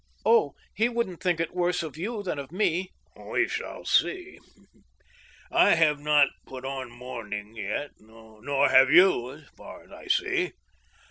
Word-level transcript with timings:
"Oh! 0.25 0.55
he 0.73 0.89
wouldn't 0.89 1.21
think 1.21 1.39
it 1.39 1.53
worse 1.53 1.83
of 1.83 1.95
you 1.95 2.23
than 2.23 2.39
of 2.39 2.51
me." 2.51 2.89
We 3.15 3.47
shall 3.47 3.85
see.... 3.85 4.39
I 5.51 5.75
have 5.75 5.99
not 5.99 6.29
put 6.47 6.65
on 6.65 6.89
mourning 6.89 7.53
yet;... 7.55 7.91
nor 7.99 8.69
have 8.69 8.89
you, 8.89 9.31
as 9.33 9.47
far 9.49 9.83
as 9.83 9.91
I 9.91 10.07
see." 10.07 10.53